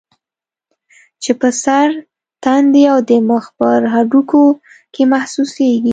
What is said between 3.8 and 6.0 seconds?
هډوکو کې محسوسيږي